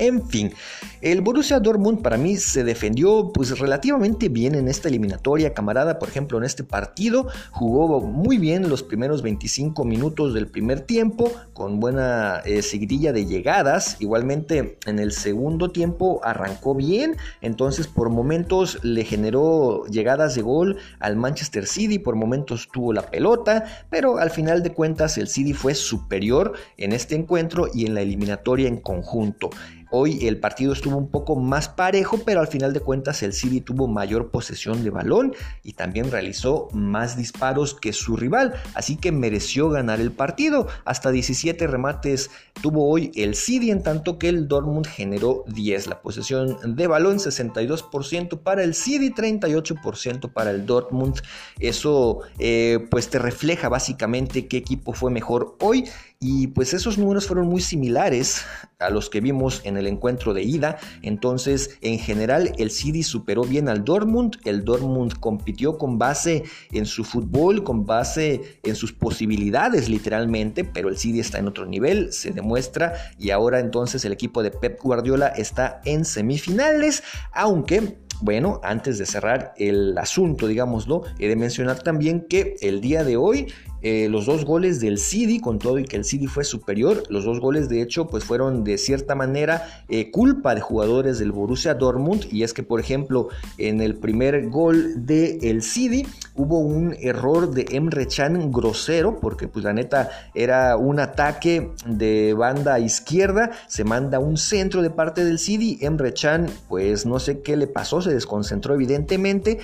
En 0.00 0.26
fin, 0.26 0.50
el 1.02 1.20
Borussia 1.20 1.60
Dortmund 1.60 2.00
para 2.00 2.16
mí 2.16 2.38
se 2.38 2.64
defendió 2.64 3.32
pues 3.34 3.58
relativamente 3.58 4.30
bien 4.30 4.54
en 4.54 4.66
esta 4.66 4.88
eliminatoria, 4.88 5.52
camarada, 5.52 5.98
por 5.98 6.08
ejemplo, 6.08 6.38
en 6.38 6.44
este 6.44 6.64
partido 6.64 7.28
jugó 7.50 8.00
muy 8.00 8.38
bien 8.38 8.70
los 8.70 8.82
primeros 8.82 9.20
25 9.20 9.84
minutos 9.84 10.32
del 10.32 10.46
primer 10.46 10.80
tiempo 10.80 11.30
con 11.52 11.80
buena 11.80 12.40
eh, 12.46 12.62
seguidilla 12.62 13.12
de 13.12 13.26
llegadas, 13.26 13.98
igualmente 14.00 14.78
en 14.86 14.98
el 14.98 15.12
segundo 15.12 15.70
tiempo 15.70 16.22
arrancó 16.24 16.74
bien, 16.74 17.18
entonces 17.42 17.86
por 17.86 18.08
momentos 18.08 18.78
le 18.82 19.04
generó 19.04 19.84
llegadas 19.84 20.34
de 20.34 20.40
gol 20.40 20.78
al 20.98 21.16
Manchester 21.16 21.66
City, 21.66 21.98
por 21.98 22.16
momentos 22.16 22.70
tuvo 22.72 22.94
la 22.94 23.10
pelota, 23.10 23.66
pero 23.90 24.16
al 24.16 24.30
final 24.30 24.62
de 24.62 24.72
cuentas 24.72 25.18
el 25.18 25.28
City 25.28 25.52
fue 25.52 25.74
superior 25.74 26.54
en 26.78 26.92
este 26.92 27.16
encuentro 27.16 27.68
y 27.74 27.84
en 27.84 27.94
la 27.94 28.00
eliminatoria 28.00 28.66
en 28.66 28.78
conjunto. 28.78 29.50
Hoy 29.92 30.28
el 30.28 30.38
partido 30.38 30.72
estuvo 30.72 30.96
un 30.96 31.08
poco 31.08 31.34
más 31.34 31.68
parejo, 31.68 32.18
pero 32.24 32.40
al 32.40 32.46
final 32.46 32.72
de 32.72 32.80
cuentas 32.80 33.22
el 33.22 33.32
City 33.32 33.60
tuvo 33.60 33.88
mayor 33.88 34.30
posesión 34.30 34.84
de 34.84 34.90
balón 34.90 35.34
y 35.64 35.72
también 35.72 36.10
realizó 36.10 36.68
más 36.72 37.16
disparos 37.16 37.74
que 37.74 37.92
su 37.92 38.16
rival, 38.16 38.54
así 38.74 38.96
que 38.96 39.10
mereció 39.10 39.68
ganar 39.68 40.00
el 40.00 40.12
partido. 40.12 40.68
Hasta 40.84 41.10
17 41.10 41.66
remates 41.66 42.30
tuvo 42.62 42.88
hoy 42.88 43.10
el 43.16 43.34
City, 43.34 43.70
en 43.70 43.82
tanto 43.82 44.18
que 44.18 44.28
el 44.28 44.46
Dortmund 44.46 44.86
generó 44.86 45.44
10. 45.48 45.88
La 45.88 46.02
posesión 46.02 46.56
de 46.76 46.86
balón 46.86 47.18
62% 47.18 48.38
para 48.42 48.62
el 48.62 48.74
City, 48.74 49.10
38% 49.10 50.32
para 50.32 50.52
el 50.52 50.66
Dortmund. 50.66 51.20
Eso 51.58 52.20
eh, 52.38 52.86
pues 52.90 53.08
te 53.10 53.18
refleja 53.18 53.68
básicamente 53.68 54.46
qué 54.46 54.56
equipo 54.56 54.92
fue 54.92 55.10
mejor 55.10 55.56
hoy 55.60 55.88
y 56.20 56.48
pues 56.48 56.74
esos 56.74 56.98
números 56.98 57.26
fueron 57.26 57.48
muy 57.48 57.60
similares 57.60 58.44
a 58.80 58.90
los 58.90 59.10
que 59.10 59.20
vimos 59.20 59.62
en 59.64 59.76
el 59.76 59.86
encuentro 59.86 60.34
de 60.34 60.42
ida. 60.42 60.78
Entonces, 61.02 61.78
en 61.80 61.98
general, 61.98 62.52
el 62.58 62.70
City 62.70 63.02
superó 63.02 63.42
bien 63.42 63.68
al 63.68 63.84
Dortmund. 63.84 64.38
El 64.44 64.64
Dortmund 64.64 65.18
compitió 65.20 65.78
con 65.78 65.98
base 65.98 66.44
en 66.72 66.86
su 66.86 67.04
fútbol, 67.04 67.62
con 67.62 67.86
base 67.86 68.58
en 68.62 68.74
sus 68.74 68.92
posibilidades 68.92 69.88
literalmente, 69.88 70.64
pero 70.64 70.88
el 70.88 70.96
City 70.96 71.20
está 71.20 71.38
en 71.38 71.48
otro 71.48 71.66
nivel, 71.66 72.12
se 72.12 72.30
demuestra. 72.30 72.94
Y 73.18 73.30
ahora 73.30 73.60
entonces 73.60 74.04
el 74.04 74.12
equipo 74.12 74.42
de 74.42 74.50
Pep 74.50 74.80
Guardiola 74.82 75.28
está 75.28 75.80
en 75.84 76.04
semifinales, 76.04 77.02
aunque 77.32 77.98
bueno, 78.22 78.60
antes 78.62 78.98
de 78.98 79.06
cerrar 79.06 79.54
el 79.56 79.96
asunto, 79.96 80.46
digámoslo, 80.46 81.04
he 81.18 81.28
de 81.28 81.36
mencionar 81.36 81.82
también 81.82 82.26
que 82.28 82.56
el 82.60 82.82
día 82.82 83.02
de 83.02 83.16
hoy 83.16 83.50
eh, 83.82 84.08
los 84.10 84.26
dos 84.26 84.44
goles 84.44 84.80
del 84.80 84.98
City, 84.98 85.40
con 85.40 85.58
todo 85.58 85.78
y 85.78 85.84
que 85.84 85.96
el 85.96 86.04
City 86.04 86.26
fue 86.26 86.44
superior, 86.44 87.02
los 87.08 87.24
dos 87.24 87.40
goles 87.40 87.68
de 87.68 87.82
hecho 87.82 88.06
pues 88.06 88.24
fueron 88.24 88.64
de 88.64 88.78
cierta 88.78 89.14
manera 89.14 89.84
eh, 89.88 90.10
culpa 90.10 90.54
de 90.54 90.60
jugadores 90.60 91.18
del 91.18 91.32
Borussia 91.32 91.74
Dortmund 91.74 92.26
y 92.30 92.42
es 92.42 92.52
que 92.52 92.62
por 92.62 92.80
ejemplo 92.80 93.28
en 93.58 93.80
el 93.80 93.96
primer 93.96 94.48
gol 94.48 95.06
del 95.06 95.38
el 95.42 95.62
City 95.62 96.06
hubo 96.34 96.58
un 96.58 96.94
error 97.00 97.52
de 97.52 97.66
Emre 97.70 98.06
Can 98.06 98.52
grosero 98.52 99.18
porque 99.20 99.48
pues 99.48 99.64
la 99.64 99.72
neta 99.72 100.10
era 100.34 100.76
un 100.76 101.00
ataque 101.00 101.70
de 101.86 102.34
banda 102.34 102.78
izquierda, 102.78 103.50
se 103.66 103.84
manda 103.84 104.18
un 104.18 104.36
centro 104.36 104.82
de 104.82 104.90
parte 104.90 105.24
del 105.24 105.38
City, 105.38 105.78
Emre 105.80 106.12
Can 106.12 106.48
pues 106.68 107.06
no 107.06 107.18
sé 107.18 107.40
qué 107.40 107.56
le 107.56 107.66
pasó, 107.66 108.02
se 108.02 108.12
desconcentró 108.12 108.74
evidentemente, 108.74 109.58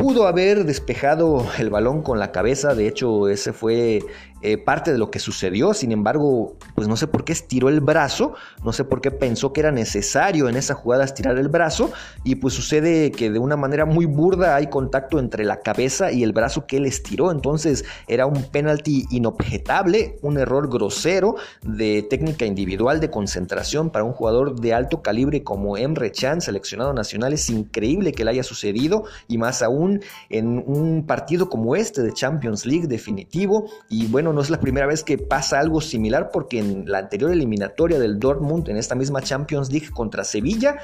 pudo 0.00 0.26
haber 0.26 0.64
despejado 0.64 1.46
el 1.58 1.68
balón 1.68 2.00
con 2.00 2.18
la 2.18 2.32
cabeza, 2.32 2.74
de 2.74 2.88
hecho 2.88 3.28
ese 3.28 3.52
fue 3.52 4.00
eh, 4.42 4.58
parte 4.58 4.92
de 4.92 4.98
lo 4.98 5.10
que 5.10 5.18
sucedió, 5.18 5.74
sin 5.74 5.92
embargo, 5.92 6.56
pues 6.74 6.88
no 6.88 6.96
sé 6.96 7.06
por 7.06 7.24
qué 7.24 7.32
estiró 7.32 7.68
el 7.68 7.80
brazo, 7.80 8.34
no 8.64 8.72
sé 8.72 8.84
por 8.84 9.00
qué 9.00 9.10
pensó 9.10 9.52
que 9.52 9.60
era 9.60 9.72
necesario 9.72 10.48
en 10.48 10.56
esa 10.56 10.74
jugada 10.74 11.04
estirar 11.04 11.38
el 11.38 11.48
brazo. 11.48 11.92
Y 12.24 12.36
pues 12.36 12.54
sucede 12.54 13.12
que 13.12 13.30
de 13.30 13.38
una 13.38 13.56
manera 13.56 13.84
muy 13.84 14.06
burda 14.06 14.56
hay 14.56 14.68
contacto 14.68 15.18
entre 15.18 15.44
la 15.44 15.60
cabeza 15.60 16.12
y 16.12 16.22
el 16.22 16.32
brazo 16.32 16.66
que 16.66 16.78
él 16.78 16.86
estiró, 16.86 17.30
entonces 17.30 17.84
era 18.08 18.26
un 18.26 18.42
penalti 18.44 19.06
inobjetable, 19.10 20.18
un 20.22 20.38
error 20.38 20.68
grosero 20.68 21.36
de 21.62 22.02
técnica 22.08 22.46
individual 22.46 23.00
de 23.00 23.10
concentración 23.10 23.90
para 23.90 24.04
un 24.04 24.12
jugador 24.12 24.60
de 24.60 24.74
alto 24.74 25.02
calibre 25.02 25.42
como 25.42 25.76
Emre 25.76 26.12
Chan, 26.12 26.40
seleccionado 26.40 26.92
nacional, 26.92 27.32
es 27.32 27.50
increíble 27.50 28.12
que 28.12 28.24
le 28.24 28.30
haya 28.30 28.42
sucedido 28.42 29.04
y 29.28 29.38
más 29.38 29.62
aún 29.62 30.00
en 30.28 30.62
un 30.66 31.04
partido 31.06 31.48
como 31.48 31.76
este 31.76 32.02
de 32.02 32.12
Champions 32.12 32.66
League 32.66 32.86
definitivo. 32.86 33.68
Y 33.88 34.06
bueno, 34.06 34.29
no 34.32 34.40
es 34.40 34.50
la 34.50 34.60
primera 34.60 34.86
vez 34.86 35.04
que 35.04 35.18
pasa 35.18 35.58
algo 35.58 35.80
similar 35.80 36.30
porque 36.32 36.58
en 36.58 36.90
la 36.90 36.98
anterior 36.98 37.30
eliminatoria 37.30 37.98
del 37.98 38.18
Dortmund, 38.18 38.68
en 38.68 38.76
esta 38.76 38.94
misma 38.94 39.22
Champions 39.22 39.70
League 39.70 39.90
contra 39.90 40.24
Sevilla, 40.24 40.76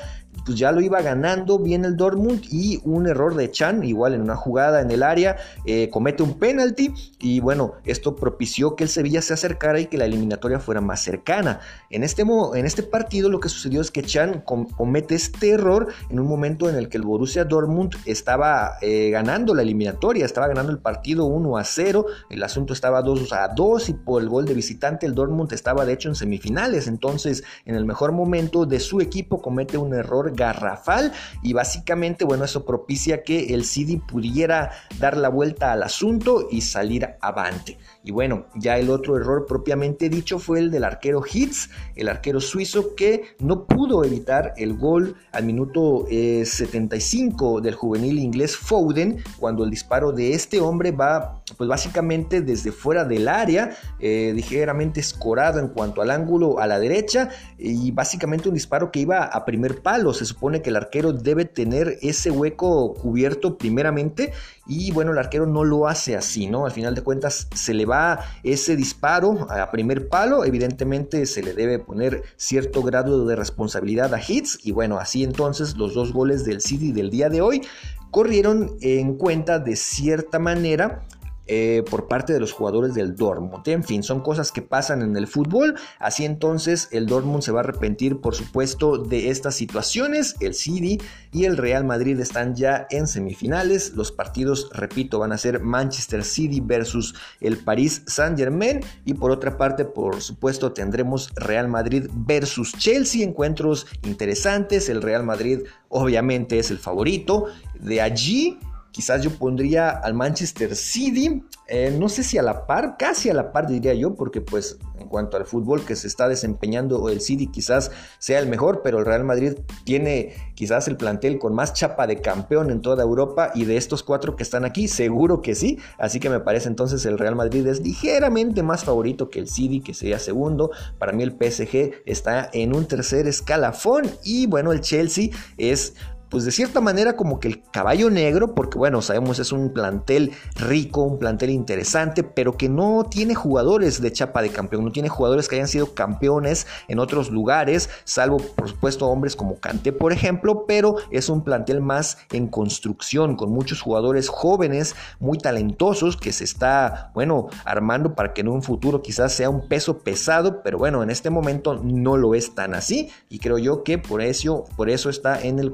pues 0.44 0.58
ya 0.58 0.72
lo 0.72 0.80
iba 0.80 1.00
ganando 1.02 1.58
bien 1.58 1.84
el 1.84 1.96
Dortmund 1.96 2.42
y 2.50 2.80
un 2.84 3.06
error 3.06 3.34
de 3.34 3.50
Chan, 3.50 3.82
igual 3.84 4.14
en 4.14 4.22
una 4.22 4.36
jugada 4.36 4.80
en 4.80 4.90
el 4.90 5.02
área, 5.02 5.36
eh, 5.64 5.88
comete 5.90 6.22
un 6.22 6.38
penalti 6.38 6.92
y 7.20 7.40
bueno, 7.40 7.74
esto 7.84 8.16
propició 8.16 8.76
que 8.76 8.84
el 8.84 8.90
Sevilla 8.90 9.22
se 9.22 9.34
acercara 9.34 9.80
y 9.80 9.86
que 9.86 9.98
la 9.98 10.04
eliminatoria 10.04 10.60
fuera 10.60 10.80
más 10.80 11.02
cercana. 11.02 11.60
En 11.90 12.04
este, 12.04 12.22
en 12.22 12.66
este 12.66 12.82
partido 12.82 13.28
lo 13.28 13.40
que 13.40 13.48
sucedió 13.48 13.80
es 13.80 13.90
que 13.90 14.02
Chan 14.02 14.42
comete 14.42 15.14
este 15.14 15.50
error 15.50 15.88
en 16.10 16.20
un 16.20 16.26
momento 16.26 16.68
en 16.68 16.76
el 16.76 16.88
que 16.88 16.96
el 16.96 17.04
Borussia 17.04 17.44
Dortmund 17.44 17.94
estaba 18.04 18.78
eh, 18.80 19.10
ganando 19.10 19.54
la 19.54 19.62
eliminatoria, 19.62 20.24
estaba 20.24 20.48
ganando 20.48 20.72
el 20.72 20.78
partido 20.78 21.26
1 21.26 21.56
a 21.56 21.64
0, 21.64 22.06
el 22.30 22.42
asunto 22.42 22.72
estaba 22.72 23.02
2 23.02 23.32
a 23.32 23.48
2 23.48 23.88
y 23.88 23.92
por 23.94 24.22
el 24.22 24.28
gol 24.28 24.44
de 24.44 24.54
visitante 24.54 25.06
el 25.06 25.14
Dortmund 25.14 25.52
estaba 25.52 25.84
de 25.84 25.92
hecho 25.92 26.08
en 26.08 26.14
semifinales, 26.14 26.86
entonces 26.88 27.44
en 27.64 27.74
el 27.74 27.84
mejor 27.84 28.12
momento 28.12 28.66
de 28.66 28.80
su 28.80 29.00
equipo 29.00 29.40
comete 29.40 29.78
un 29.78 29.94
error 29.94 30.25
garrafal 30.34 31.12
y 31.42 31.52
básicamente 31.52 32.24
bueno 32.24 32.44
eso 32.44 32.64
propicia 32.64 33.22
que 33.22 33.54
el 33.54 33.64
City 33.64 33.96
pudiera 33.96 34.72
dar 34.98 35.16
la 35.16 35.28
vuelta 35.28 35.72
al 35.72 35.82
asunto 35.82 36.48
y 36.50 36.60
salir 36.60 37.08
avante. 37.20 37.78
Y 38.04 38.12
bueno, 38.12 38.46
ya 38.54 38.78
el 38.78 38.90
otro 38.90 39.16
error 39.16 39.46
propiamente 39.46 40.08
dicho 40.08 40.38
fue 40.38 40.60
el 40.60 40.70
del 40.70 40.84
arquero 40.84 41.22
Hitz, 41.24 41.70
el 41.96 42.08
arquero 42.08 42.40
suizo 42.40 42.94
que 42.94 43.34
no 43.40 43.64
pudo 43.66 44.04
evitar 44.04 44.54
el 44.56 44.76
gol 44.76 45.16
al 45.32 45.44
minuto 45.44 46.06
75 46.08 47.58
eh, 47.58 47.62
del 47.62 47.74
juvenil 47.74 48.18
inglés 48.18 48.56
Foden 48.56 49.22
cuando 49.38 49.64
el 49.64 49.70
disparo 49.70 50.12
de 50.12 50.34
este 50.34 50.60
hombre 50.60 50.92
va 50.92 51.42
pues 51.56 51.68
básicamente 51.68 52.40
desde 52.40 52.72
fuera 52.72 53.04
del 53.04 53.28
área, 53.28 53.76
eh, 54.00 54.32
ligeramente 54.34 55.00
escorado 55.00 55.60
en 55.60 55.68
cuanto 55.68 56.02
al 56.02 56.10
ángulo 56.10 56.58
a 56.58 56.66
la 56.66 56.78
derecha 56.78 57.28
y 57.58 57.90
básicamente 57.92 58.48
un 58.48 58.54
disparo 58.54 58.90
que 58.90 59.00
iba 59.00 59.24
a 59.24 59.44
primer 59.44 59.80
palo. 59.80 60.12
Se 60.16 60.24
supone 60.24 60.62
que 60.62 60.70
el 60.70 60.76
arquero 60.76 61.12
debe 61.12 61.44
tener 61.44 61.98
ese 62.02 62.30
hueco 62.30 62.94
cubierto 62.94 63.56
primeramente 63.56 64.32
y 64.66 64.90
bueno, 64.90 65.12
el 65.12 65.18
arquero 65.18 65.46
no 65.46 65.62
lo 65.62 65.86
hace 65.86 66.16
así, 66.16 66.48
¿no? 66.48 66.66
Al 66.66 66.72
final 66.72 66.94
de 66.94 67.02
cuentas 67.02 67.46
se 67.54 67.74
le 67.74 67.86
va 67.86 68.18
ese 68.42 68.74
disparo 68.74 69.46
a 69.50 69.70
primer 69.70 70.08
palo, 70.08 70.44
evidentemente 70.44 71.26
se 71.26 71.42
le 71.42 71.54
debe 71.54 71.78
poner 71.78 72.22
cierto 72.36 72.82
grado 72.82 73.26
de 73.26 73.36
responsabilidad 73.36 74.12
a 74.14 74.20
Hits 74.20 74.58
y 74.64 74.72
bueno, 74.72 74.98
así 74.98 75.22
entonces 75.22 75.76
los 75.76 75.94
dos 75.94 76.12
goles 76.12 76.44
del 76.44 76.60
City 76.60 76.92
del 76.92 77.10
día 77.10 77.28
de 77.28 77.40
hoy 77.40 77.62
corrieron 78.10 78.76
en 78.80 79.14
cuenta 79.16 79.58
de 79.58 79.76
cierta 79.76 80.38
manera 80.38 81.02
eh, 81.48 81.84
por 81.88 82.08
parte 82.08 82.32
de 82.32 82.40
los 82.40 82.52
jugadores 82.52 82.94
del 82.94 83.14
Dortmund. 83.14 83.66
En 83.68 83.84
fin, 83.84 84.02
son 84.02 84.20
cosas 84.20 84.50
que 84.50 84.62
pasan 84.62 85.02
en 85.02 85.16
el 85.16 85.26
fútbol. 85.26 85.76
Así 85.98 86.24
entonces 86.24 86.88
el 86.90 87.06
Dortmund 87.06 87.42
se 87.42 87.52
va 87.52 87.60
a 87.60 87.64
arrepentir, 87.64 88.20
por 88.20 88.34
supuesto, 88.34 88.98
de 88.98 89.30
estas 89.30 89.54
situaciones. 89.54 90.34
El 90.40 90.54
City 90.54 91.00
y 91.32 91.44
el 91.44 91.56
Real 91.56 91.84
Madrid 91.84 92.18
están 92.18 92.54
ya 92.54 92.86
en 92.90 93.06
semifinales. 93.06 93.92
Los 93.94 94.10
partidos, 94.10 94.70
repito, 94.72 95.18
van 95.18 95.32
a 95.32 95.38
ser 95.38 95.60
Manchester 95.60 96.24
City 96.24 96.60
versus 96.60 97.14
el 97.40 97.58
Paris 97.58 98.02
Saint 98.06 98.36
Germain. 98.36 98.80
Y 99.04 99.14
por 99.14 99.30
otra 99.30 99.56
parte, 99.56 99.84
por 99.84 100.20
supuesto, 100.22 100.72
tendremos 100.72 101.30
Real 101.36 101.68
Madrid 101.68 102.08
versus 102.12 102.72
Chelsea. 102.76 103.24
Encuentros 103.24 103.86
interesantes. 104.02 104.88
El 104.88 105.02
Real 105.02 105.24
Madrid 105.24 105.60
obviamente 105.88 106.58
es 106.58 106.70
el 106.70 106.78
favorito. 106.78 107.46
De 107.78 108.00
allí 108.00 108.58
quizás 108.96 109.20
yo 109.20 109.30
pondría 109.30 109.90
al 109.90 110.14
Manchester 110.14 110.74
City, 110.74 111.44
eh, 111.68 111.94
no 111.98 112.08
sé 112.08 112.22
si 112.22 112.38
a 112.38 112.42
la 112.42 112.66
par, 112.66 112.96
casi 112.96 113.28
a 113.28 113.34
la 113.34 113.52
par 113.52 113.66
diría 113.66 113.92
yo, 113.92 114.14
porque 114.14 114.40
pues 114.40 114.78
en 114.98 115.08
cuanto 115.08 115.36
al 115.36 115.44
fútbol 115.44 115.84
que 115.84 115.94
se 115.96 116.06
está 116.06 116.30
desempeñando 116.30 117.10
el 117.10 117.20
City 117.20 117.48
quizás 117.48 117.90
sea 118.18 118.38
el 118.38 118.46
mejor, 118.46 118.80
pero 118.82 118.98
el 118.98 119.04
Real 119.04 119.22
Madrid 119.22 119.58
tiene 119.84 120.32
quizás 120.54 120.88
el 120.88 120.96
plantel 120.96 121.38
con 121.38 121.54
más 121.54 121.74
chapa 121.74 122.06
de 122.06 122.22
campeón 122.22 122.70
en 122.70 122.80
toda 122.80 123.02
Europa 123.02 123.50
y 123.54 123.66
de 123.66 123.76
estos 123.76 124.02
cuatro 124.02 124.34
que 124.34 124.42
están 124.42 124.64
aquí, 124.64 124.88
seguro 124.88 125.42
que 125.42 125.54
sí, 125.54 125.78
así 125.98 126.18
que 126.18 126.30
me 126.30 126.40
parece 126.40 126.68
entonces 126.68 127.04
el 127.04 127.18
Real 127.18 127.36
Madrid 127.36 127.66
es 127.66 127.82
ligeramente 127.82 128.62
más 128.62 128.82
favorito 128.82 129.28
que 129.28 129.40
el 129.40 129.48
City, 129.48 129.80
que 129.80 129.92
sería 129.92 130.18
segundo, 130.18 130.70
para 130.98 131.12
mí 131.12 131.22
el 131.22 131.32
PSG 131.32 132.02
está 132.06 132.48
en 132.54 132.74
un 132.74 132.86
tercer 132.86 133.26
escalafón. 133.26 134.06
Y 134.24 134.46
bueno, 134.46 134.72
el 134.72 134.80
Chelsea 134.80 135.28
es 135.58 135.94
pues 136.28 136.44
de 136.44 136.52
cierta 136.52 136.80
manera 136.80 137.16
como 137.16 137.40
que 137.40 137.48
el 137.48 137.62
caballo 137.62 138.10
negro, 138.10 138.54
porque 138.54 138.78
bueno, 138.78 139.02
sabemos 139.02 139.38
es 139.38 139.52
un 139.52 139.72
plantel 139.72 140.32
rico, 140.56 141.02
un 141.02 141.18
plantel 141.18 141.50
interesante, 141.50 142.22
pero 142.22 142.56
que 142.56 142.68
no 142.68 143.04
tiene 143.08 143.34
jugadores 143.34 144.00
de 144.00 144.12
chapa 144.12 144.42
de 144.42 144.50
campeón, 144.50 144.84
no 144.84 144.92
tiene 144.92 145.08
jugadores 145.08 145.48
que 145.48 145.56
hayan 145.56 145.68
sido 145.68 145.94
campeones 145.94 146.66
en 146.88 146.98
otros 146.98 147.30
lugares, 147.30 147.90
salvo 148.04 148.38
por 148.38 148.68
supuesto 148.68 149.06
hombres 149.06 149.36
como 149.36 149.56
Kanté, 149.60 149.92
por 149.92 150.12
ejemplo, 150.12 150.64
pero 150.66 150.96
es 151.10 151.28
un 151.28 151.42
plantel 151.42 151.80
más 151.80 152.18
en 152.32 152.48
construcción, 152.48 153.36
con 153.36 153.50
muchos 153.50 153.80
jugadores 153.80 154.28
jóvenes, 154.28 154.94
muy 155.20 155.38
talentosos, 155.38 156.16
que 156.16 156.32
se 156.32 156.44
está, 156.44 157.10
bueno, 157.14 157.48
armando 157.64 158.14
para 158.14 158.32
que 158.32 158.40
en 158.40 158.48
un 158.48 158.62
futuro 158.62 159.02
quizás 159.02 159.32
sea 159.32 159.50
un 159.50 159.68
peso 159.68 159.98
pesado, 159.98 160.62
pero 160.62 160.78
bueno, 160.78 161.02
en 161.02 161.10
este 161.10 161.30
momento 161.30 161.74
no 161.82 162.16
lo 162.16 162.34
es 162.34 162.54
tan 162.54 162.74
así, 162.74 163.10
y 163.28 163.38
creo 163.38 163.58
yo 163.58 163.82
que 163.82 163.98
por 163.98 164.22
eso, 164.22 164.64
por 164.76 164.90
eso 164.90 165.10
está 165.10 165.40
en 165.40 165.58
el 165.58 165.72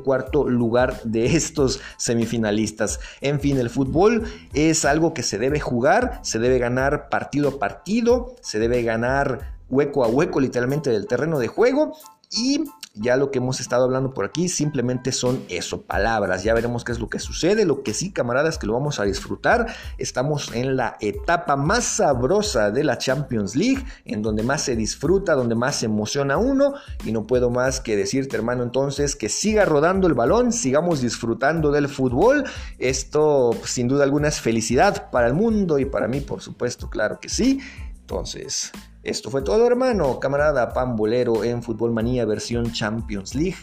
lugar 0.49 1.03
de 1.05 1.37
estos 1.37 1.81
semifinalistas. 1.97 3.01
En 3.21 3.41
fin, 3.41 3.59
el 3.59 3.71
fútbol 3.71 4.25
es 4.55 4.85
algo 4.85 5.15
que 5.15 5.23
se 5.23 5.39
debe 5.39 5.61
jugar, 5.61 6.21
se 6.23 6.39
debe 6.39 6.59
ganar 6.59 7.09
partido 7.09 7.49
a 7.49 7.59
partido, 7.59 8.35
se 8.41 8.59
debe 8.59 8.83
ganar 8.83 9.57
hueco 9.69 10.05
a 10.05 10.09
hueco 10.09 10.41
literalmente 10.41 10.91
del 10.91 11.07
terreno 11.07 11.39
de 11.39 11.49
juego 11.49 11.97
y 12.33 12.65
ya 12.95 13.17
lo 13.17 13.31
que 13.31 13.39
hemos 13.39 13.61
estado 13.61 13.85
hablando 13.85 14.13
por 14.13 14.27
aquí 14.27 14.49
simplemente 14.49 15.13
son 15.13 15.43
eso, 15.49 15.83
palabras. 15.83 16.45
Ya 16.45 16.53
veremos 16.53 16.85
qué 16.85 16.93
es 16.93 16.99
lo 16.99 17.09
que 17.09 17.19
sucede. 17.19 17.65
Lo 17.65 17.83
que 17.83 17.95
sí, 17.95 18.13
camaradas, 18.13 18.59
que 18.59 18.67
lo 18.67 18.75
vamos 18.75 19.01
a 19.01 19.05
disfrutar. 19.05 19.67
Estamos 19.97 20.53
en 20.55 20.77
la 20.77 20.97
etapa 21.01 21.57
más 21.57 21.85
sabrosa 21.85 22.71
de 22.71 22.85
la 22.85 22.99
Champions 22.99 23.57
League, 23.57 23.85
en 24.05 24.21
donde 24.21 24.43
más 24.43 24.63
se 24.63 24.77
disfruta, 24.77 25.35
donde 25.35 25.55
más 25.55 25.77
se 25.77 25.87
emociona 25.87 26.37
uno. 26.37 26.75
Y 27.05 27.13
no 27.13 27.27
puedo 27.27 27.49
más 27.51 27.81
que 27.81 27.97
decirte, 27.97 28.37
hermano, 28.37 28.63
entonces 28.63 29.17
que 29.17 29.31
siga 29.31 29.65
rodando 29.65 30.07
el 30.07 30.15
balón, 30.15 30.53
sigamos 30.53 31.01
disfrutando 31.01 31.71
del 31.71 31.89
fútbol. 31.89 32.45
Esto, 32.79 33.53
sin 33.65 33.89
duda 33.89 34.05
alguna, 34.05 34.29
es 34.29 34.41
felicidad 34.41 35.11
para 35.11 35.27
el 35.27 35.35
mundo 35.35 35.79
y 35.79 35.87
para 35.87 36.09
mí, 36.09 36.21
por 36.21 36.43
supuesto, 36.43 36.91
claro 36.91 37.21
que 37.21 37.31
sí. 37.31 37.61
Entonces, 38.01 38.73
esto 39.03 39.31
fue 39.31 39.43
todo, 39.43 39.67
hermano, 39.67 40.21
camarada 40.21 40.73
pambolero 40.73 41.43
en 41.43 41.63
Fútbol 41.63 41.93
Manía 41.93 42.25
versión 42.25 42.73
Champions 42.73 43.35
League. 43.35 43.57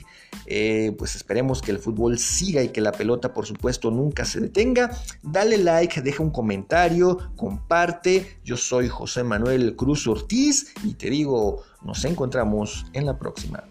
Eh, 0.45 0.93
pues 0.97 1.15
esperemos 1.15 1.61
que 1.61 1.71
el 1.71 1.79
fútbol 1.79 2.19
siga 2.19 2.61
y 2.61 2.69
que 2.69 2.81
la 2.81 2.91
pelota, 2.91 3.33
por 3.33 3.45
supuesto, 3.45 3.89
nunca 3.89 4.25
se 4.25 4.41
detenga. 4.41 4.91
Dale 5.23 5.57
like, 5.57 6.01
deja 6.01 6.21
un 6.21 6.31
comentario, 6.31 7.31
comparte. 7.37 8.39
Yo 8.43 8.57
soy 8.57 8.89
José 8.89 9.23
Manuel 9.23 9.75
Cruz 9.77 10.07
Ortiz 10.07 10.73
y 10.83 10.95
te 10.95 11.09
digo, 11.09 11.63
nos 11.83 12.03
encontramos 12.03 12.85
en 12.91 13.05
la 13.05 13.17
próxima. 13.17 13.63